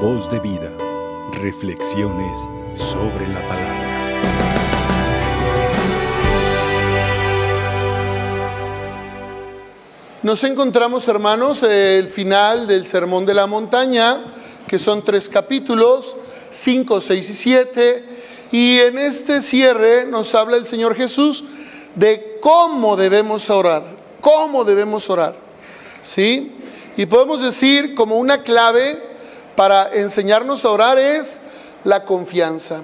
Voz 0.00 0.28
de 0.28 0.38
vida. 0.40 0.76
Reflexiones 1.40 2.46
sobre 2.74 3.26
la 3.28 3.40
palabra. 3.48 3.86
Nos 10.22 10.44
encontramos, 10.44 11.08
hermanos, 11.08 11.62
el 11.62 12.10
final 12.10 12.66
del 12.66 12.86
Sermón 12.86 13.24
de 13.24 13.32
la 13.32 13.46
Montaña, 13.46 14.34
que 14.68 14.78
son 14.78 15.02
tres 15.02 15.30
capítulos, 15.30 16.14
5, 16.50 17.00
6 17.00 17.30
y 17.30 17.34
7. 17.34 18.04
Y 18.52 18.78
en 18.80 18.98
este 18.98 19.40
cierre 19.40 20.04
nos 20.04 20.34
habla 20.34 20.58
el 20.58 20.66
Señor 20.66 20.94
Jesús 20.94 21.42
de 21.94 22.38
cómo 22.42 22.98
debemos 22.98 23.48
orar, 23.48 23.84
cómo 24.20 24.62
debemos 24.62 25.08
orar. 25.08 25.36
¿Sí? 26.02 26.52
Y 26.98 27.06
podemos 27.06 27.40
decir 27.40 27.94
como 27.94 28.16
una 28.16 28.42
clave 28.42 29.15
para 29.56 29.90
enseñarnos 29.94 30.64
a 30.64 30.70
orar 30.70 30.98
es 30.98 31.40
la 31.84 32.04
confianza. 32.04 32.82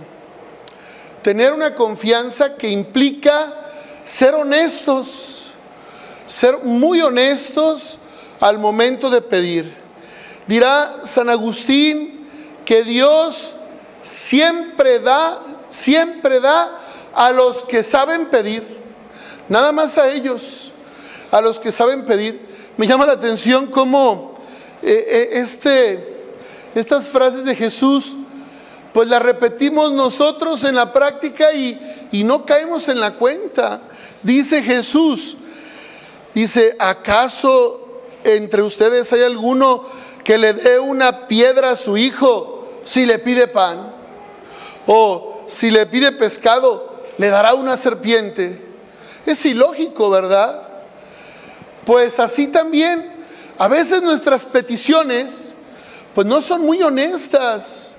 Tener 1.23 1.53
una 1.53 1.75
confianza 1.75 2.57
que 2.57 2.69
implica 2.69 3.55
ser 4.03 4.35
honestos, 4.35 5.51
ser 6.27 6.59
muy 6.59 7.01
honestos 7.01 7.99
al 8.41 8.59
momento 8.59 9.11
de 9.11 9.23
pedir. 9.23 9.73
Dirá 10.49 11.01
San 11.03 11.29
Agustín 11.29 12.27
que 12.65 12.83
Dios 12.83 13.55
siempre 14.01 14.99
da, 14.99 15.41
siempre 15.69 16.41
da 16.41 16.79
a 17.15 17.31
los 17.31 17.63
que 17.65 17.83
saben 17.83 18.27
pedir, 18.27 18.65
nada 19.49 19.71
más 19.73 19.99
a 19.99 20.09
ellos, 20.09 20.73
a 21.31 21.41
los 21.41 21.61
que 21.61 21.71
saben 21.71 22.05
pedir. 22.05 22.49
Me 22.77 22.87
llama 22.87 23.07
la 23.07 23.13
atención 23.13 23.67
cómo 23.67 24.35
eh, 24.83 25.05
eh, 25.07 25.29
este, 25.35 26.12
estas 26.75 27.09
frases 27.09 27.45
de 27.45 27.55
Jesús, 27.55 28.17
pues 28.93 29.09
las 29.09 29.23
repetimos 29.23 29.93
nosotros 29.93 30.65
en 30.65 30.75
la 30.75 30.93
práctica 30.93 31.53
y, 31.53 32.09
y 32.13 32.25
no 32.25 32.45
caemos 32.45 32.89
en 32.89 33.01
la 33.01 33.15
cuenta. 33.15 33.83
Dice 34.23 34.63
Jesús, 34.63 35.37
dice, 36.35 36.77
¿acaso 36.79 38.03
entre 38.25 38.63
ustedes 38.63 39.13
hay 39.13 39.23
alguno 39.23 39.85
que 40.25 40.39
le 40.39 40.53
dé 40.53 40.79
una 40.79 41.27
piedra 41.27 41.71
a 41.71 41.77
su 41.77 41.97
hijo 41.97 42.69
si 42.85 43.07
le 43.07 43.19
pide 43.19 43.49
pan? 43.49 43.93
O 44.87 45.45
si 45.47 45.71
le 45.71 45.87
pide 45.87 46.13
pescado, 46.13 47.03
le 47.19 47.29
dará 47.29 47.55
una 47.55 47.77
serpiente. 47.77 48.73
Es 49.27 49.45
ilógico, 49.47 50.11
¿verdad? 50.11 50.69
Pues 51.85 52.19
así 52.21 52.47
también, 52.49 53.13
a 53.59 53.69
veces 53.69 54.03
nuestras 54.03 54.45
peticiones, 54.45 55.55
pues 56.15 56.27
no 56.27 56.41
son 56.43 56.63
muy 56.63 56.83
honestas, 56.83 57.95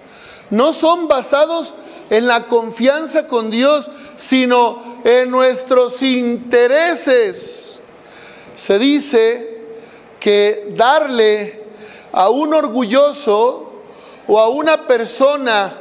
no 0.49 0.73
son 0.73 1.07
basados 1.07 1.73
en 2.09 2.27
la 2.27 2.45
confianza 2.45 3.27
con 3.27 3.49
Dios, 3.49 3.89
sino 4.15 4.99
en 5.03 5.31
nuestros 5.31 6.01
intereses. 6.01 7.79
Se 8.55 8.77
dice 8.77 9.61
que 10.19 10.73
darle 10.75 11.63
a 12.11 12.29
un 12.29 12.53
orgulloso 12.53 13.73
o 14.27 14.39
a 14.39 14.49
una 14.49 14.87
persona, 14.87 15.73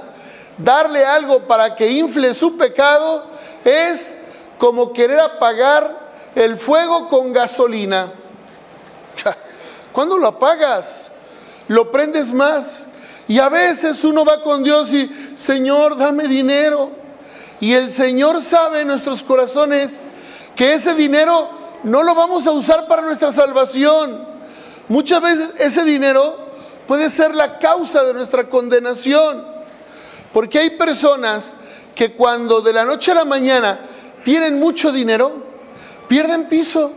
darle 0.56 1.05
algo 1.05 1.46
para 1.46 1.77
que 1.77 1.91
infle 1.91 2.33
su 2.34 2.56
pecado, 2.56 3.24
es 3.64 4.17
como 4.58 4.92
querer 4.92 5.20
apagar 5.20 6.12
el 6.34 6.56
fuego 6.56 7.08
con 7.08 7.33
gasolina. 7.33 8.11
¿Cuándo 9.92 10.17
lo 10.17 10.28
apagas? 10.28 11.12
Lo 11.68 11.91
prendes 11.91 12.32
más. 12.32 12.86
Y 13.28 13.38
a 13.38 13.48
veces 13.48 14.05
uno 14.05 14.24
va 14.24 14.42
con 14.42 14.62
Dios 14.62 14.92
y, 14.92 15.10
Señor, 15.34 15.96
dame 15.96 16.28
dinero. 16.28 16.91
Y 17.60 17.72
el 17.74 17.91
Señor 17.91 18.42
sabe 18.42 18.80
en 18.80 18.88
nuestros 18.88 19.23
corazones 19.23 20.00
que 20.56 20.74
ese 20.74 20.95
dinero 20.95 21.48
no 21.84 22.02
lo 22.02 22.14
vamos 22.14 22.46
a 22.46 22.50
usar 22.50 22.89
para 22.89 23.02
nuestra 23.02 23.33
salvación. 23.33 24.27
Muchas 24.89 25.23
veces 25.23 25.55
ese 25.58 25.84
dinero 25.84 26.39
puede 26.86 27.08
ser 27.08 27.34
la 27.34 27.58
causa 27.58 28.02
de 28.05 28.14
nuestra 28.14 28.48
condenación. 28.48 29.46
Porque 30.33 30.58
hay 30.58 30.70
personas 30.70 31.56
que 31.94 32.14
cuando 32.14 32.61
de 32.61 32.73
la 32.73 32.84
noche 32.84 33.12
a 33.12 33.17
la 33.17 33.24
mañana 33.24 33.80
tienen 34.24 34.58
mucho 34.58 34.90
dinero, 34.92 35.44
pierden 36.08 36.48
piso, 36.48 36.92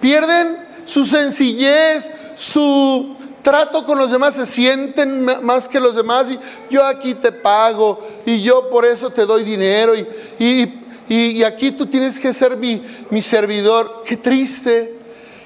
pierden 0.00 0.66
su 0.84 1.04
sencillez, 1.04 2.10
su 2.34 3.16
trato 3.46 3.86
con 3.86 3.96
los 3.96 4.10
demás, 4.10 4.34
se 4.34 4.44
sienten 4.44 5.24
más 5.24 5.68
que 5.68 5.78
los 5.78 5.94
demás 5.94 6.28
y 6.28 6.38
yo 6.68 6.84
aquí 6.84 7.14
te 7.14 7.30
pago 7.30 8.00
y 8.24 8.42
yo 8.42 8.68
por 8.68 8.84
eso 8.84 9.10
te 9.10 9.24
doy 9.24 9.44
dinero 9.44 9.92
y, 9.94 10.72
y, 11.08 11.44
aquí 11.44 11.70
tú 11.70 11.86
tienes 11.86 12.18
que 12.18 12.34
ser 12.34 12.56
mi, 12.56 12.82
mi 13.08 13.22
servidor. 13.22 14.02
Qué 14.04 14.16
triste, 14.16 14.98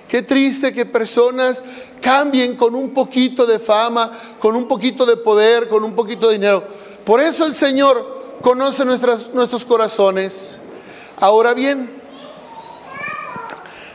qué 0.08 0.22
triste 0.22 0.72
que 0.72 0.86
personas 0.86 1.62
cambien 2.00 2.56
con 2.56 2.74
un 2.74 2.94
poquito 2.94 3.44
de 3.44 3.58
fama, 3.58 4.12
con 4.38 4.56
un 4.56 4.66
poquito 4.66 5.04
de 5.04 5.18
poder, 5.18 5.68
con 5.68 5.84
un 5.84 5.94
poquito 5.94 6.28
de 6.28 6.38
dinero. 6.38 6.64
Por 7.04 7.20
eso 7.20 7.44
el 7.44 7.54
Señor 7.54 8.38
conoce 8.40 8.82
nuestros 8.86 9.66
corazones. 9.66 10.58
Ahora 11.18 11.52
bien, 11.52 12.00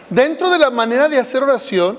Dentro 0.10 0.52
de 0.52 0.60
la 0.60 0.70
manera 0.70 1.08
de 1.10 1.18
hacer 1.18 1.42
oración, 1.42 1.98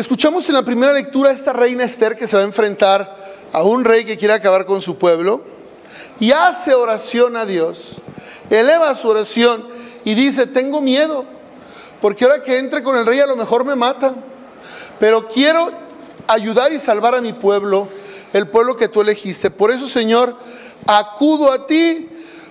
escuchamos 0.00 0.48
en 0.48 0.54
la 0.54 0.64
primera 0.64 0.92
lectura 0.92 1.30
a 1.30 1.32
esta 1.32 1.52
reina 1.52 1.84
Esther 1.84 2.16
que 2.16 2.26
se 2.26 2.36
va 2.36 2.42
a 2.42 2.46
enfrentar 2.46 3.16
a 3.52 3.62
un 3.62 3.84
rey 3.84 4.04
que 4.04 4.16
quiere 4.16 4.34
acabar 4.34 4.64
con 4.64 4.80
su 4.80 4.96
pueblo 4.96 5.42
y 6.18 6.32
hace 6.32 6.74
oración 6.74 7.36
a 7.36 7.44
Dios, 7.44 8.00
eleva 8.48 8.94
su 8.94 9.08
oración 9.08 9.66
y 10.04 10.14
dice, 10.14 10.46
tengo 10.46 10.80
miedo, 10.80 11.26
porque 12.00 12.24
ahora 12.24 12.42
que 12.42 12.58
entre 12.58 12.82
con 12.82 12.96
el 12.96 13.04
rey 13.04 13.20
a 13.20 13.26
lo 13.26 13.36
mejor 13.36 13.64
me 13.64 13.76
mata, 13.76 14.14
pero 14.98 15.28
quiero 15.28 15.70
ayudar 16.26 16.72
y 16.72 16.80
salvar 16.80 17.14
a 17.14 17.20
mi 17.20 17.32
pueblo, 17.32 17.88
el 18.32 18.48
pueblo 18.48 18.76
que 18.76 18.88
tú 18.88 19.02
elegiste. 19.02 19.50
Por 19.50 19.70
eso, 19.70 19.86
Señor, 19.86 20.36
acudo 20.86 21.52
a 21.52 21.66
ti, 21.66 22.08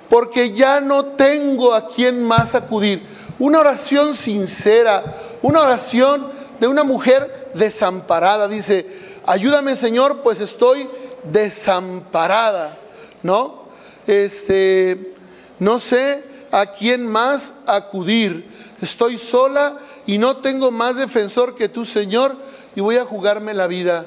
porque 0.09 0.51
ya 0.51 0.79
no 0.81 1.05
tengo 1.05 1.73
a 1.73 1.87
quien 1.87 2.23
más 2.23 2.53
acudir 2.53 3.03
una 3.39 3.59
oración 3.59 4.13
sincera, 4.13 5.03
una 5.41 5.61
oración 5.61 6.29
de 6.61 6.67
una 6.67 6.83
mujer 6.83 7.49
desamparada. 7.55 8.47
Dice, 8.47 8.85
ayúdame 9.25 9.75
Señor, 9.75 10.21
pues 10.21 10.39
estoy 10.39 10.87
desamparada, 11.23 12.77
¿no? 13.23 13.65
Este, 14.05 15.15
no 15.57 15.79
sé 15.79 16.23
a 16.51 16.67
quién 16.67 17.05
más 17.07 17.55
acudir. 17.65 18.47
Estoy 18.79 19.17
sola 19.17 19.79
y 20.05 20.19
no 20.19 20.37
tengo 20.37 20.69
más 20.69 20.97
defensor 20.97 21.55
que 21.55 21.67
tú, 21.67 21.83
Señor, 21.83 22.37
y 22.75 22.81
voy 22.81 22.97
a 22.97 23.05
jugarme 23.05 23.55
la 23.55 23.65
vida. 23.65 24.05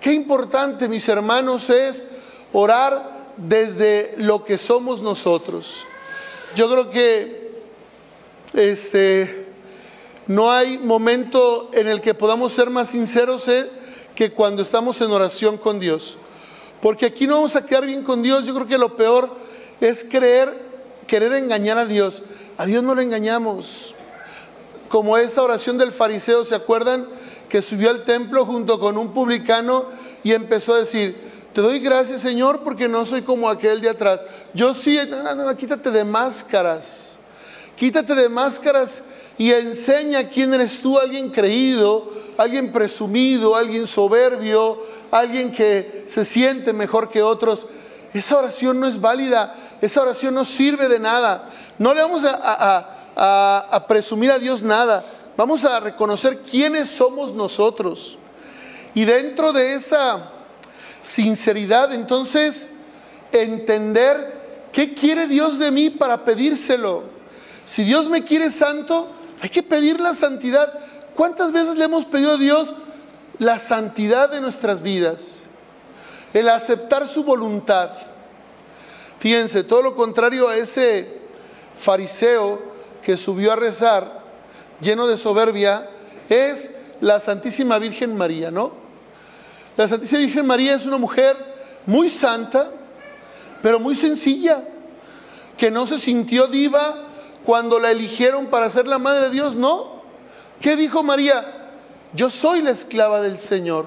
Qué 0.00 0.12
importante, 0.12 0.88
mis 0.88 1.08
hermanos, 1.08 1.70
es 1.70 2.06
orar 2.52 3.32
desde 3.36 4.14
lo 4.16 4.44
que 4.44 4.58
somos 4.58 5.02
nosotros. 5.02 5.86
Yo 6.54 6.70
creo 6.70 6.88
que 6.88 7.50
este, 8.54 9.39
no 10.26 10.50
hay 10.50 10.78
momento 10.78 11.70
en 11.72 11.88
el 11.88 12.00
que 12.00 12.14
podamos 12.14 12.52
ser 12.52 12.70
más 12.70 12.90
sinceros 12.90 13.48
eh, 13.48 13.70
que 14.14 14.32
cuando 14.32 14.62
estamos 14.62 15.00
en 15.00 15.10
oración 15.10 15.56
con 15.56 15.80
Dios. 15.80 16.18
Porque 16.80 17.06
aquí 17.06 17.26
no 17.26 17.36
vamos 17.36 17.56
a 17.56 17.64
quedar 17.64 17.86
bien 17.86 18.02
con 18.02 18.22
Dios. 18.22 18.46
Yo 18.46 18.54
creo 18.54 18.66
que 18.66 18.78
lo 18.78 18.96
peor 18.96 19.36
es 19.80 20.04
creer, 20.04 20.56
querer 21.06 21.32
engañar 21.34 21.78
a 21.78 21.84
Dios. 21.84 22.22
A 22.58 22.66
Dios 22.66 22.82
no 22.82 22.94
lo 22.94 23.00
engañamos. 23.00 23.94
Como 24.88 25.16
esa 25.16 25.42
oración 25.42 25.78
del 25.78 25.92
fariseo, 25.92 26.44
¿se 26.44 26.54
acuerdan? 26.54 27.08
Que 27.48 27.62
subió 27.62 27.90
al 27.90 28.04
templo 28.04 28.44
junto 28.46 28.80
con 28.80 28.96
un 28.96 29.12
publicano 29.12 29.86
y 30.22 30.32
empezó 30.32 30.74
a 30.74 30.78
decir, 30.78 31.20
te 31.52 31.60
doy 31.60 31.80
gracias 31.80 32.20
Señor 32.20 32.62
porque 32.62 32.88
no 32.88 33.04
soy 33.04 33.22
como 33.22 33.48
aquel 33.48 33.80
de 33.80 33.88
atrás. 33.88 34.24
Yo 34.54 34.74
sí, 34.74 34.98
quítate 35.56 35.90
de 35.90 36.04
máscaras. 36.04 37.18
Quítate 37.76 38.14
de 38.14 38.28
máscaras 38.28 39.02
y 39.40 39.54
enseña 39.54 40.28
quién 40.28 40.52
eres 40.52 40.80
tú, 40.82 40.98
alguien 40.98 41.30
creído, 41.30 42.12
alguien 42.36 42.70
presumido, 42.70 43.56
alguien 43.56 43.86
soberbio, 43.86 44.84
alguien 45.10 45.50
que 45.50 46.04
se 46.08 46.26
siente 46.26 46.74
mejor 46.74 47.08
que 47.08 47.22
otros. 47.22 47.66
Esa 48.12 48.36
oración 48.36 48.78
no 48.78 48.86
es 48.86 49.00
válida, 49.00 49.54
esa 49.80 50.02
oración 50.02 50.34
no 50.34 50.44
sirve 50.44 50.90
de 50.90 50.98
nada. 50.98 51.48
No 51.78 51.94
le 51.94 52.02
vamos 52.02 52.22
a, 52.26 53.66
a 53.70 53.86
presumir 53.86 54.30
a 54.30 54.38
Dios 54.38 54.60
nada, 54.60 55.02
vamos 55.38 55.64
a 55.64 55.80
reconocer 55.80 56.40
quiénes 56.40 56.90
somos 56.90 57.32
nosotros. 57.32 58.18
Y 58.92 59.06
dentro 59.06 59.54
de 59.54 59.72
esa 59.72 60.32
sinceridad, 61.00 61.94
entonces, 61.94 62.72
entender 63.32 64.68
qué 64.70 64.92
quiere 64.92 65.26
Dios 65.26 65.58
de 65.58 65.70
mí 65.70 65.88
para 65.88 66.26
pedírselo. 66.26 67.04
Si 67.64 67.84
Dios 67.84 68.10
me 68.10 68.22
quiere 68.22 68.50
santo, 68.50 69.14
hay 69.40 69.48
que 69.48 69.62
pedir 69.62 70.00
la 70.00 70.14
santidad. 70.14 70.72
¿Cuántas 71.14 71.52
veces 71.52 71.76
le 71.76 71.84
hemos 71.84 72.04
pedido 72.04 72.32
a 72.32 72.36
Dios 72.36 72.74
la 73.40 73.58
santidad 73.58 74.30
de 74.30 74.42
nuestras 74.42 74.82
vidas, 74.82 75.42
el 76.34 76.48
aceptar 76.50 77.08
su 77.08 77.24
voluntad. 77.24 77.90
Fíjense, 79.18 79.64
todo 79.64 79.82
lo 79.82 79.96
contrario 79.96 80.46
a 80.46 80.56
ese 80.56 81.20
fariseo 81.74 82.60
que 83.02 83.16
subió 83.16 83.52
a 83.52 83.56
rezar, 83.56 84.20
lleno 84.82 85.06
de 85.06 85.16
soberbia, 85.16 85.88
es 86.28 86.72
la 87.00 87.18
Santísima 87.18 87.78
Virgen 87.78 88.14
María, 88.14 88.50
¿no? 88.50 88.72
La 89.74 89.88
Santísima 89.88 90.20
Virgen 90.20 90.46
María 90.46 90.74
es 90.74 90.84
una 90.84 90.98
mujer 90.98 91.34
muy 91.86 92.10
santa, 92.10 92.70
pero 93.62 93.80
muy 93.80 93.96
sencilla, 93.96 94.62
que 95.56 95.70
no 95.70 95.86
se 95.86 95.98
sintió 95.98 96.46
diva 96.46 97.06
cuando 97.44 97.78
la 97.78 97.90
eligieron 97.90 98.46
para 98.46 98.70
ser 98.70 98.86
la 98.86 98.98
Madre 98.98 99.26
de 99.26 99.30
Dios, 99.30 99.56
no. 99.56 100.02
¿Qué 100.60 100.76
dijo 100.76 101.02
María? 101.02 101.70
Yo 102.12 102.30
soy 102.30 102.62
la 102.62 102.70
esclava 102.70 103.20
del 103.20 103.38
Señor. 103.38 103.86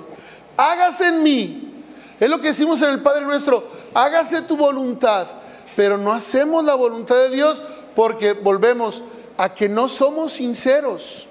Hágase 0.58 1.08
en 1.08 1.24
mí. 1.24 1.84
Es 2.20 2.30
lo 2.30 2.40
que 2.40 2.50
decimos 2.50 2.82
en 2.82 2.90
el 2.90 3.02
Padre 3.02 3.26
nuestro. 3.26 3.68
Hágase 3.94 4.42
tu 4.44 4.58
voluntad. 4.58 5.28
Pero 5.76 5.98
no 5.98 6.12
hacemos 6.12 6.64
la 6.64 6.76
voluntad 6.76 7.16
de 7.16 7.30
Dios 7.30 7.62
porque 7.96 8.34
volvemos 8.34 9.04
a 9.38 9.54
que 9.54 9.70
no 9.70 9.90
somos 9.90 10.34
sinceros. 10.34 11.28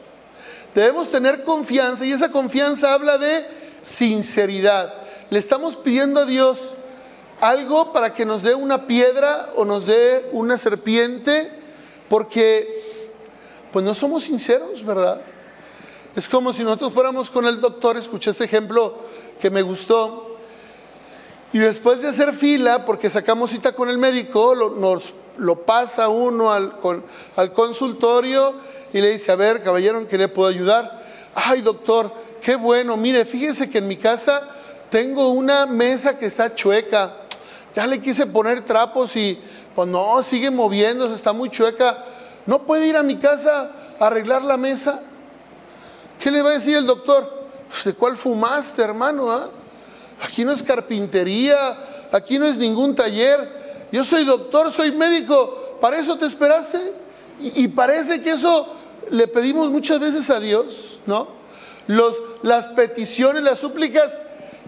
Debemos 0.75 1.11
tener 1.11 1.45
confianza 1.45 2.05
y 2.05 2.13
esa 2.13 2.31
confianza 2.31 2.95
habla 2.95 3.19
de 3.19 3.47
sinceridad. 3.83 4.95
Le 5.31 5.39
estamos 5.39 5.77
pidiendo 5.77 6.21
a 6.21 6.27
Dios 6.27 6.75
algo 7.41 7.93
para 7.93 8.15
que 8.15 8.25
nos 8.25 8.43
dé 8.43 8.55
una 8.55 8.87
piedra 8.87 9.51
o 9.57 9.65
nos 9.65 9.87
dé 9.87 10.29
una 10.33 10.59
serpiente 10.59 11.62
porque 12.13 12.69
pues 13.73 13.83
no 13.83 13.95
somos 13.95 14.25
sinceros, 14.25 14.85
¿verdad? 14.85 15.23
Es 16.15 16.29
como 16.29 16.53
si 16.53 16.63
nosotros 16.63 16.93
fuéramos 16.93 17.31
con 17.31 17.47
el 17.47 17.59
doctor, 17.59 17.97
escuché 17.97 18.33
este 18.33 18.45
ejemplo 18.45 18.99
que 19.41 19.51
me 19.51 19.63
gustó, 19.63 20.37
y 21.55 21.59
después 21.59 22.03
de 22.03 22.09
hacer 22.09 22.35
fila, 22.35 22.85
porque 22.85 23.09
sacamos 23.09 23.49
cita 23.49 23.73
con 23.73 23.89
el 23.89 23.97
médico, 23.97 24.55
lo, 24.55 24.69
nos 24.75 25.15
lo 25.39 25.65
pasa 25.65 26.11
uno 26.11 26.53
al, 26.53 26.75
al 27.35 27.53
consultorio 27.55 28.57
y 28.93 29.01
le 29.01 29.13
dice, 29.13 29.33
a 29.33 29.37
ver, 29.37 29.63
caballero, 29.63 29.99
¿en 29.99 30.07
qué 30.07 30.19
le 30.19 30.29
puedo 30.29 30.51
ayudar? 30.51 31.03
Ay, 31.35 31.63
doctor, 31.63 32.13
qué 32.43 32.57
bueno, 32.57 32.95
mire, 32.99 33.25
fíjese 33.25 33.71
que 33.71 33.79
en 33.79 33.89
mi 33.89 33.97
casa 33.97 34.51
tengo 34.91 35.29
una 35.29 35.65
mesa 35.65 36.19
que 36.19 36.27
está 36.27 36.55
chueca. 36.55 37.17
Ya 37.75 37.87
le 37.87 38.03
quise 38.03 38.27
poner 38.27 38.67
trapos 38.67 39.17
y 39.17 39.41
pues 39.75 39.89
no, 39.89 40.23
sigue 40.23 40.51
moviéndose, 40.51 41.15
está 41.15 41.33
muy 41.33 41.49
chueca. 41.51 41.99
¿No 42.47 42.63
puede 42.63 42.87
ir 42.87 42.97
a 42.97 43.03
mi 43.03 43.17
casa 43.17 43.71
a 43.99 44.07
arreglar 44.07 44.43
la 44.43 44.57
mesa? 44.57 45.01
¿Qué 46.19 46.31
le 46.31 46.43
va 46.43 46.51
a 46.51 46.55
decir 46.55 46.77
el 46.77 46.87
doctor? 46.87 47.47
Pues, 47.69 47.85
¿De 47.85 47.95
cuál 47.95 48.17
fumaste, 48.17 48.83
hermano? 48.83 49.31
Ah? 49.31 49.49
Aquí 50.23 50.45
no 50.45 50.53
es 50.53 50.63
carpintería, 50.63 51.77
aquí 52.13 52.39
no 52.39 52.47
es 52.47 52.57
ningún 52.57 52.95
taller. 52.95 53.89
Yo 53.91 54.05
soy 54.05 54.25
doctor, 54.25 54.71
soy 54.71 54.93
médico. 54.93 55.79
¿Para 55.81 55.99
eso 55.99 56.17
te 56.17 56.27
esperaste? 56.27 56.95
Y, 57.41 57.67
parece 57.69 58.21
que 58.21 58.31
eso 58.31 58.69
le 59.11 59.27
pedimos 59.27 59.69
muchas 59.69 59.99
veces 59.99 60.31
a 60.31 60.39
Dios, 60.39 61.01
¿no? 61.07 61.29
Las 62.43 62.69
peticiones, 62.69 63.43
las 63.43 63.59
súplicas 63.59 64.19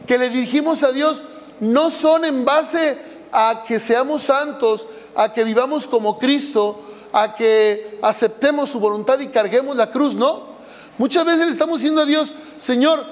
que 0.09 0.19
le 0.19 0.31
dirigimos 0.31 0.83
a 0.83 0.91
Dios 0.91 1.23
no 1.61 1.91
son 1.93 2.25
en 2.25 2.45
base 2.45 2.99
a 3.37 3.65
que 3.67 3.81
seamos 3.81 4.23
santos, 4.23 4.87
a 5.17 5.33
que 5.33 5.43
vivamos 5.43 5.89
como 5.89 6.21
Cristo, 6.21 6.81
a 7.13 7.35
que 7.35 7.99
aceptemos 8.01 8.71
su 8.71 8.79
voluntad 8.79 9.19
y 9.19 9.27
carguemos 9.27 9.77
la 9.77 9.91
cruz, 9.91 10.15
¿no? 10.15 10.55
Muchas 10.99 11.25
veces 11.25 11.47
le 11.47 11.51
estamos 11.51 11.81
diciendo 11.81 12.03
a 12.03 12.05
Dios, 12.05 12.33
Señor, 12.59 13.05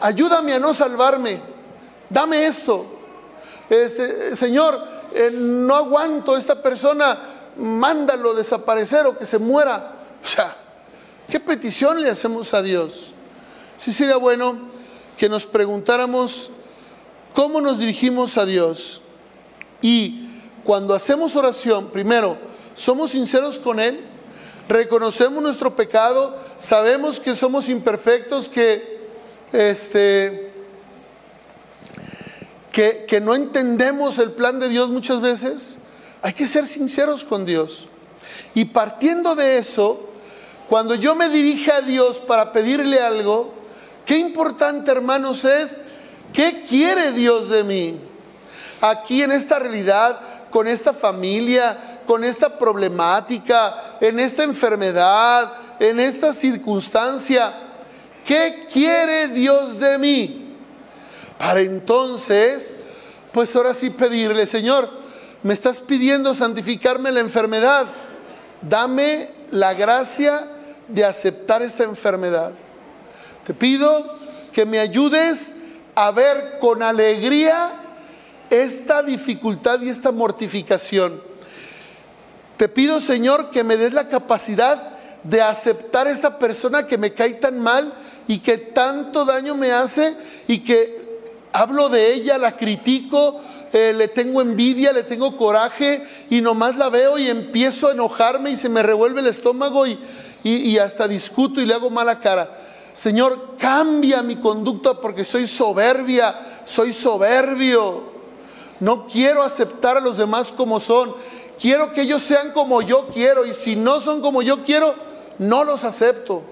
ayúdame 0.00 0.52
a 0.52 0.58
no 0.58 0.74
salvarme, 0.74 1.40
dame 2.10 2.44
esto. 2.44 2.86
Este, 3.70 4.34
Señor, 4.34 4.82
eh, 5.14 5.30
no 5.32 5.76
aguanto 5.76 6.36
esta 6.36 6.60
persona, 6.60 7.16
mándalo 7.56 8.34
desaparecer 8.34 9.06
o 9.06 9.16
que 9.16 9.26
se 9.26 9.38
muera. 9.38 9.92
O 10.24 10.26
sea, 10.26 10.56
¿qué 11.30 11.38
petición 11.38 12.02
le 12.02 12.10
hacemos 12.10 12.52
a 12.52 12.62
Dios? 12.62 13.14
Sí 13.76 13.92
sería 13.92 14.16
bueno 14.16 14.58
que 15.16 15.28
nos 15.28 15.46
preguntáramos 15.46 16.50
cómo 17.32 17.60
nos 17.60 17.78
dirigimos 17.78 18.36
a 18.36 18.44
Dios. 18.44 19.02
Y 19.82 20.28
cuando 20.64 20.94
hacemos 20.94 21.36
oración, 21.36 21.90
primero, 21.90 22.38
¿somos 22.74 23.12
sinceros 23.12 23.58
con 23.58 23.80
Él? 23.80 24.04
reconocemos 24.68 25.42
nuestro 25.42 25.76
pecado, 25.76 26.36
sabemos 26.56 27.20
que 27.20 27.34
somos 27.34 27.68
imperfectos, 27.68 28.48
que, 28.48 29.00
este, 29.52 30.52
que, 32.72 33.04
que 33.06 33.20
no 33.20 33.34
entendemos 33.34 34.18
el 34.18 34.32
plan 34.32 34.58
de 34.58 34.68
Dios 34.68 34.88
muchas 34.88 35.20
veces, 35.20 35.78
hay 36.22 36.32
que 36.32 36.48
ser 36.48 36.66
sinceros 36.66 37.24
con 37.24 37.44
Dios. 37.44 37.88
Y 38.54 38.66
partiendo 38.66 39.34
de 39.34 39.58
eso, 39.58 40.08
cuando 40.68 40.94
yo 40.94 41.14
me 41.14 41.28
dirige 41.28 41.70
a 41.70 41.80
Dios 41.80 42.20
para 42.20 42.52
pedirle 42.52 43.00
algo, 43.00 43.54
qué 44.04 44.18
importante 44.18 44.90
hermanos 44.90 45.44
es, 45.44 45.76
¿qué 46.32 46.64
quiere 46.68 47.12
Dios 47.12 47.48
de 47.48 47.64
mí? 47.64 48.00
Aquí 48.80 49.22
en 49.22 49.32
esta 49.32 49.58
realidad, 49.58 50.20
con 50.50 50.68
esta 50.68 50.92
familia, 50.92 52.00
con 52.06 52.24
esta 52.24 52.58
problemática, 52.58 53.96
en 54.00 54.20
esta 54.20 54.44
enfermedad, 54.44 55.52
en 55.78 56.00
esta 56.00 56.32
circunstancia. 56.32 57.54
¿Qué 58.24 58.66
quiere 58.70 59.28
Dios 59.28 59.78
de 59.78 59.98
mí? 59.98 60.56
Para 61.38 61.60
entonces, 61.60 62.72
pues 63.32 63.54
ahora 63.54 63.74
sí 63.74 63.90
pedirle, 63.90 64.46
Señor, 64.46 64.90
me 65.42 65.54
estás 65.54 65.80
pidiendo 65.80 66.34
santificarme 66.34 67.12
la 67.12 67.20
enfermedad. 67.20 67.86
Dame 68.62 69.30
la 69.50 69.74
gracia 69.74 70.48
de 70.88 71.04
aceptar 71.04 71.62
esta 71.62 71.84
enfermedad. 71.84 72.52
Te 73.44 73.54
pido 73.54 74.06
que 74.52 74.66
me 74.66 74.78
ayudes 74.78 75.52
a 75.94 76.10
ver 76.10 76.58
con 76.58 76.82
alegría 76.82 77.85
esta 78.50 79.02
dificultad 79.02 79.80
y 79.82 79.88
esta 79.88 80.12
mortificación 80.12 81.20
te 82.56 82.68
pido, 82.68 83.00
Señor, 83.00 83.50
que 83.50 83.64
me 83.64 83.76
des 83.76 83.92
la 83.92 84.08
capacidad 84.08 84.90
de 85.22 85.42
aceptar 85.42 86.06
a 86.06 86.10
esta 86.10 86.38
persona 86.38 86.86
que 86.86 86.96
me 86.96 87.12
cae 87.12 87.34
tan 87.34 87.60
mal 87.60 87.92
y 88.26 88.38
que 88.38 88.56
tanto 88.56 89.24
daño 89.24 89.54
me 89.54 89.72
hace 89.72 90.16
y 90.48 90.60
que 90.60 91.20
hablo 91.52 91.88
de 91.88 92.14
ella, 92.14 92.38
la 92.38 92.56
critico, 92.56 93.40
eh, 93.72 93.92
le 93.94 94.08
tengo 94.08 94.40
envidia, 94.40 94.92
le 94.92 95.02
tengo 95.02 95.36
coraje 95.36 96.02
y 96.30 96.40
nomás 96.40 96.76
la 96.76 96.88
veo 96.88 97.18
y 97.18 97.28
empiezo 97.28 97.88
a 97.88 97.92
enojarme 97.92 98.50
y 98.50 98.56
se 98.56 98.68
me 98.68 98.82
revuelve 98.82 99.20
el 99.20 99.26
estómago 99.26 99.86
y, 99.86 99.98
y 100.42 100.78
hasta 100.78 101.08
discuto 101.08 101.60
y 101.60 101.66
le 101.66 101.74
hago 101.74 101.90
mala 101.90 102.20
cara. 102.20 102.56
Señor, 102.94 103.56
cambia 103.58 104.22
mi 104.22 104.36
conducta 104.36 104.98
porque 104.98 105.24
soy 105.24 105.46
soberbia, 105.46 106.62
soy 106.64 106.94
soberbio. 106.94 108.15
No 108.80 109.06
quiero 109.06 109.42
aceptar 109.42 109.96
a 109.96 110.00
los 110.00 110.16
demás 110.16 110.52
como 110.52 110.80
son. 110.80 111.14
Quiero 111.58 111.92
que 111.92 112.02
ellos 112.02 112.22
sean 112.22 112.52
como 112.52 112.82
yo 112.82 113.08
quiero 113.08 113.46
y 113.46 113.54
si 113.54 113.76
no 113.76 114.00
son 114.00 114.20
como 114.20 114.42
yo 114.42 114.62
quiero, 114.62 114.94
no 115.38 115.64
los 115.64 115.84
acepto. 115.84 116.42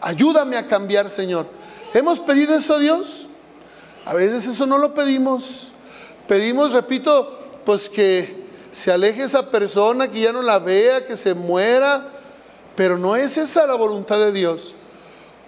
Ayúdame 0.00 0.56
a 0.56 0.66
cambiar, 0.66 1.10
Señor. 1.10 1.46
¿Hemos 1.94 2.20
pedido 2.20 2.54
eso 2.54 2.74
a 2.74 2.78
Dios? 2.78 3.28
A 4.04 4.14
veces 4.14 4.46
eso 4.46 4.66
no 4.66 4.78
lo 4.78 4.94
pedimos. 4.94 5.72
Pedimos, 6.28 6.72
repito, 6.72 7.38
pues 7.64 7.88
que 7.88 8.46
se 8.70 8.90
aleje 8.90 9.24
esa 9.24 9.50
persona, 9.50 10.08
que 10.08 10.20
ya 10.20 10.32
no 10.32 10.42
la 10.42 10.58
vea, 10.58 11.04
que 11.04 11.16
se 11.16 11.34
muera. 11.34 12.08
Pero 12.74 12.96
no 12.96 13.16
es 13.16 13.36
esa 13.36 13.66
la 13.66 13.74
voluntad 13.74 14.18
de 14.18 14.32
Dios. 14.32 14.74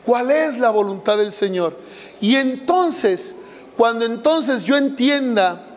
¿Cuál 0.05 0.31
es 0.31 0.59
la 0.59 0.71
voluntad 0.71 1.17
del 1.17 1.33
Señor? 1.33 1.79
Y 2.21 2.37
entonces, 2.37 3.35
cuando 3.77 4.05
entonces 4.05 4.65
yo 4.65 4.77
entienda 4.77 5.74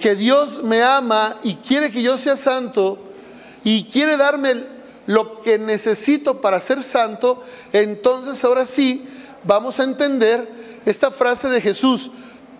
que 0.00 0.14
Dios 0.14 0.62
me 0.62 0.82
ama 0.82 1.36
y 1.42 1.56
quiere 1.56 1.90
que 1.90 2.02
yo 2.02 2.16
sea 2.18 2.36
santo 2.36 2.98
y 3.64 3.84
quiere 3.84 4.16
darme 4.16 4.64
lo 5.06 5.40
que 5.40 5.58
necesito 5.58 6.40
para 6.40 6.60
ser 6.60 6.84
santo, 6.84 7.42
entonces 7.72 8.42
ahora 8.44 8.66
sí 8.66 9.06
vamos 9.44 9.80
a 9.80 9.84
entender 9.84 10.48
esta 10.86 11.10
frase 11.10 11.48
de 11.48 11.60
Jesús, 11.60 12.10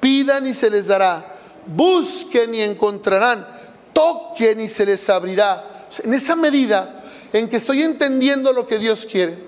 pidan 0.01 0.47
y 0.47 0.55
se 0.55 0.71
les 0.71 0.87
dará, 0.87 1.37
busquen 1.67 2.55
y 2.55 2.63
encontrarán, 2.63 3.47
toquen 3.93 4.61
y 4.61 4.69
se 4.69 4.85
les 4.87 5.09
abrirá. 5.09 5.87
En 6.03 6.15
esa 6.15 6.37
medida 6.37 7.05
en 7.33 7.49
que 7.49 7.57
estoy 7.57 7.83
entendiendo 7.83 8.53
lo 8.53 8.67
que 8.67 8.79
Dios 8.79 9.07
quiere, 9.07 9.39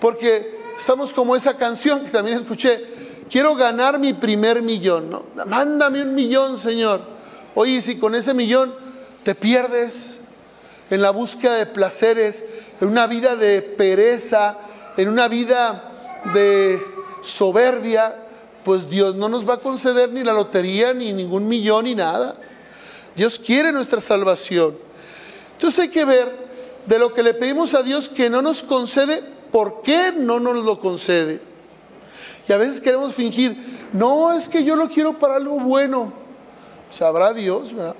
porque 0.00 0.58
estamos 0.76 1.12
como 1.12 1.36
esa 1.36 1.56
canción 1.56 2.04
que 2.04 2.10
también 2.10 2.38
escuché, 2.38 2.91
quiero 3.32 3.54
ganar 3.54 3.98
mi 3.98 4.12
primer 4.12 4.60
millón, 4.60 5.08
¿no? 5.08 5.24
Mándame 5.46 6.02
un 6.02 6.14
millón, 6.14 6.58
Señor. 6.58 7.00
Oye, 7.54 7.80
si 7.80 7.98
con 7.98 8.14
ese 8.14 8.34
millón 8.34 8.74
te 9.22 9.34
pierdes 9.34 10.18
en 10.90 11.00
la 11.00 11.10
búsqueda 11.10 11.54
de 11.54 11.64
placeres, 11.64 12.44
en 12.78 12.88
una 12.88 13.06
vida 13.06 13.34
de 13.34 13.62
pereza, 13.62 14.58
en 14.98 15.08
una 15.08 15.28
vida 15.28 15.90
de 16.34 16.84
soberbia, 17.22 18.16
pues 18.64 18.90
Dios 18.90 19.14
no 19.14 19.30
nos 19.30 19.48
va 19.48 19.54
a 19.54 19.60
conceder 19.60 20.12
ni 20.12 20.22
la 20.22 20.34
lotería, 20.34 20.92
ni 20.92 21.14
ningún 21.14 21.48
millón, 21.48 21.86
ni 21.86 21.94
nada. 21.94 22.36
Dios 23.16 23.38
quiere 23.38 23.72
nuestra 23.72 24.02
salvación. 24.02 24.76
Entonces 25.54 25.80
hay 25.80 25.88
que 25.88 26.04
ver 26.04 26.42
de 26.84 26.98
lo 26.98 27.14
que 27.14 27.22
le 27.22 27.32
pedimos 27.32 27.72
a 27.72 27.82
Dios 27.82 28.10
que 28.10 28.28
no 28.28 28.42
nos 28.42 28.62
concede, 28.62 29.22
¿por 29.50 29.80
qué 29.80 30.12
no 30.12 30.38
nos 30.38 30.62
lo 30.62 30.78
concede? 30.78 31.51
Y 32.48 32.52
a 32.52 32.56
veces 32.56 32.80
queremos 32.80 33.14
fingir, 33.14 33.88
no, 33.92 34.32
es 34.32 34.48
que 34.48 34.64
yo 34.64 34.74
lo 34.76 34.88
quiero 34.88 35.18
para 35.18 35.36
algo 35.36 35.60
bueno. 35.60 36.12
Sabrá 36.90 37.32
Dios, 37.32 37.72
¿verdad? 37.72 37.96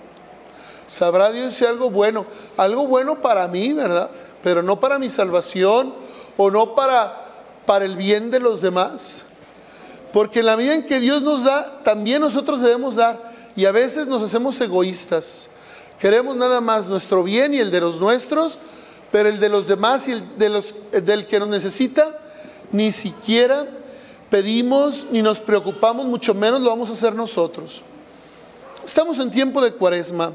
Sabrá 0.87 1.31
Dios 1.31 1.55
si 1.55 1.65
algo 1.65 1.91
bueno, 1.91 2.27
algo 2.57 2.87
bueno 2.87 3.21
para 3.21 3.47
mí, 3.49 3.73
¿verdad? 3.73 4.11
Pero 4.43 4.63
no 4.63 4.81
para 4.81 4.99
mi 4.99 5.09
salvación 5.09 5.95
o 6.37 6.51
no 6.51 6.75
para, 6.75 7.19
para 7.65 7.85
el 7.85 7.97
bien 7.97 8.31
de 8.31 8.41
los 8.41 8.61
demás. 8.61 9.23
Porque 10.13 10.41
en 10.41 10.47
la 10.47 10.57
medida 10.57 10.75
en 10.75 10.85
que 10.85 11.01
Dios 11.01 11.23
nos 11.23 11.45
da, 11.45 11.81
también 11.83 12.21
nosotros 12.21 12.61
debemos 12.61 12.97
dar. 12.97 13.33
Y 13.57 13.65
a 13.65 13.73
veces 13.73 14.07
nos 14.07 14.23
hacemos 14.23 14.61
egoístas. 14.61 15.49
Queremos 15.99 16.37
nada 16.37 16.61
más 16.61 16.89
nuestro 16.89 17.23
bien 17.23 17.55
y 17.55 17.59
el 17.59 17.71
de 17.71 17.81
los 17.81 18.01
nuestros, 18.01 18.59
pero 19.11 19.29
el 19.29 19.39
de 19.41 19.49
los 19.49 19.67
demás 19.67 20.09
y 20.09 20.13
el 20.13 20.39
de 20.39 20.49
los, 20.49 20.75
del 20.91 21.27
que 21.27 21.39
nos 21.39 21.49
necesita, 21.49 22.19
ni 22.73 22.93
siquiera 22.93 23.67
pedimos 24.33 25.09
ni 25.11 25.21
nos 25.21 25.41
preocupamos, 25.41 26.07
mucho 26.07 26.33
menos 26.33 26.63
lo 26.63 26.71
vamos 26.71 26.89
a 26.89 26.95
hacer 26.95 27.15
nosotros. 27.15 27.83
Estamos 28.83 29.19
en 29.19 29.31
tiempo 29.31 29.61
de 29.61 29.73
cuaresma 29.73 30.33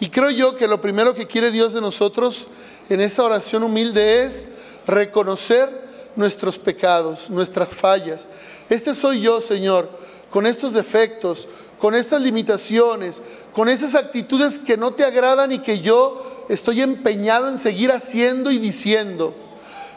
y 0.00 0.08
creo 0.08 0.30
yo 0.30 0.56
que 0.56 0.66
lo 0.66 0.80
primero 0.80 1.14
que 1.14 1.28
quiere 1.28 1.52
Dios 1.52 1.72
de 1.72 1.80
nosotros 1.80 2.48
en 2.90 3.00
esta 3.00 3.22
oración 3.22 3.62
humilde 3.62 4.24
es 4.24 4.48
reconocer 4.84 5.86
nuestros 6.16 6.58
pecados, 6.58 7.30
nuestras 7.30 7.68
fallas. 7.68 8.28
Este 8.68 8.96
soy 8.96 9.20
yo, 9.20 9.40
Señor, 9.40 9.88
con 10.28 10.44
estos 10.44 10.72
defectos, 10.72 11.46
con 11.78 11.94
estas 11.94 12.22
limitaciones, 12.22 13.22
con 13.52 13.68
esas 13.68 13.94
actitudes 13.94 14.58
que 14.58 14.76
no 14.76 14.94
te 14.94 15.04
agradan 15.04 15.52
y 15.52 15.60
que 15.60 15.78
yo 15.78 16.46
estoy 16.48 16.82
empeñado 16.82 17.48
en 17.48 17.58
seguir 17.58 17.92
haciendo 17.92 18.50
y 18.50 18.58
diciendo. 18.58 19.34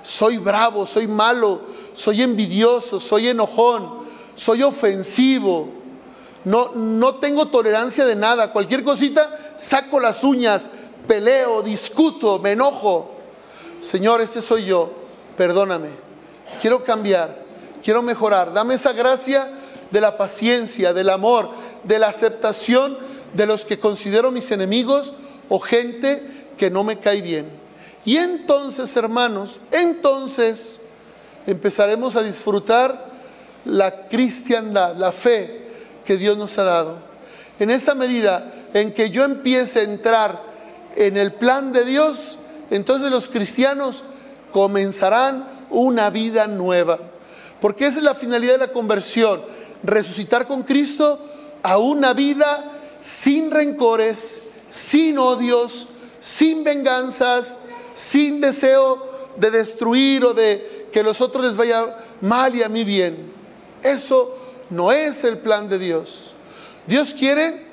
Soy 0.04 0.38
bravo, 0.38 0.86
soy 0.86 1.08
malo, 1.08 1.62
soy 1.94 2.22
envidioso, 2.22 3.00
soy 3.00 3.30
enojón, 3.30 4.00
soy 4.36 4.64
ofensivo. 4.64 5.70
No, 6.46 6.72
no 6.74 7.16
tengo 7.16 7.48
tolerancia 7.48 8.06
de 8.06 8.16
nada. 8.16 8.52
Cualquier 8.52 8.84
cosita, 8.84 9.54
saco 9.58 10.00
las 10.00 10.24
uñas, 10.24 10.70
peleo, 11.08 11.62
discuto, 11.62 12.40
me 12.40 12.52
enojo. 12.52 13.12
Señor, 13.80 14.22
este 14.22 14.42
soy 14.42 14.66
yo. 14.66 14.92
Perdóname. 15.38 15.90
Quiero 16.62 16.84
cambiar, 16.84 17.44
quiero 17.84 18.02
mejorar. 18.02 18.54
Dame 18.54 18.76
esa 18.76 18.94
gracia 18.94 19.52
de 19.92 20.02
la 20.02 20.18
paciencia, 20.18 20.94
del 20.94 21.10
amor, 21.10 21.50
de 21.84 22.00
la 22.00 22.08
aceptación 22.08 22.98
de 23.34 23.46
los 23.46 23.66
que 23.66 23.80
considero 23.80 24.32
mis 24.32 24.52
enemigos 24.52 25.16
o 25.48 25.60
gente 25.60 26.48
que 26.58 26.70
no 26.70 26.84
me 26.84 27.00
cae 27.00 27.22
bien. 27.22 27.50
Y 28.06 28.18
entonces, 28.18 28.96
hermanos, 28.96 29.62
entonces 29.72 30.82
empezaremos 31.48 32.16
a 32.16 32.24
disfrutar 32.24 33.10
la 33.66 34.08
cristiandad, 34.08 34.96
la 34.96 35.12
fe 35.12 35.68
que 36.06 36.18
Dios 36.18 36.38
nos 36.38 36.58
ha 36.58 36.64
dado. 36.64 36.98
En 37.60 37.70
esa 37.70 37.96
medida 37.96 38.52
en 38.74 38.94
que 38.94 39.10
yo 39.10 39.24
empiece 39.24 39.80
a 39.80 39.84
entrar 39.84 40.44
en 40.96 41.18
el 41.18 41.34
plan 41.34 41.74
de 41.74 41.86
Dios, 41.86 42.40
entonces 42.72 43.12
los 43.12 43.28
cristianos 43.28 44.04
comenzarán 44.52 45.48
una 45.70 46.10
vida 46.10 46.48
nueva. 46.48 47.00
Porque 47.62 47.88
esa 47.88 47.98
es 48.00 48.04
la 48.04 48.16
finalidad 48.16 48.54
de 48.54 48.60
la 48.60 48.72
conversión, 48.72 49.42
resucitar 49.84 50.48
con 50.48 50.64
Cristo 50.64 51.20
a 51.64 51.78
una 51.78 52.14
vida 52.14 52.80
sin 53.02 53.52
rencores, 53.52 54.42
sin 54.70 55.18
odios, 55.18 55.90
sin 56.22 56.64
venganzas, 56.64 57.60
sin 57.94 58.40
deseo 58.42 59.10
de 59.38 59.52
destruir 59.52 60.26
o 60.26 60.34
de 60.34 60.79
que 60.92 61.00
a 61.00 61.04
los 61.04 61.22
otros 61.22 61.46
les 61.46 61.56
vaya 61.56 61.98
mal 62.22 62.56
y 62.56 62.64
a 62.64 62.70
mí 62.70 62.84
bien. 62.84 63.32
Eso 63.82 64.36
no 64.70 64.92
es 64.92 65.24
el 65.24 65.38
plan 65.38 65.70
de 65.70 65.80
Dios. 65.80 66.34
Dios 66.88 67.14
quiere 67.14 67.68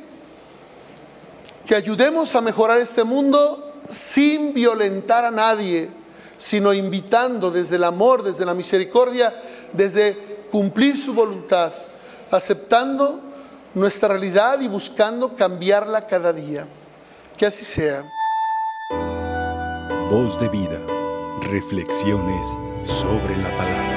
que 1.67 1.75
ayudemos 1.75 2.35
a 2.35 2.41
mejorar 2.41 2.79
este 2.79 3.05
mundo 3.05 3.75
sin 3.89 4.55
violentar 4.55 5.25
a 5.25 5.31
nadie, 5.31 5.91
sino 6.37 6.73
invitando 6.73 7.51
desde 7.51 7.77
el 7.77 7.85
amor, 7.85 8.23
desde 8.23 8.45
la 8.45 8.55
misericordia, 8.55 9.35
desde 9.73 10.47
cumplir 10.51 10.97
su 10.97 11.15
voluntad 11.15 11.73
aceptando 12.31 13.21
nuestra 13.75 14.09
realidad 14.09 14.61
y 14.61 14.69
buscando 14.69 15.37
cambiarla 15.37 16.07
cada 16.07 16.33
día. 16.33 16.67
Que 17.37 17.47
así 17.47 17.65
sea. 17.65 18.05
Voz 20.11 20.39
de 20.39 20.49
vida. 20.49 20.81
Reflexiones 21.43 22.57
sobre 22.87 23.37
la 23.37 23.51
palabra. 23.57 23.96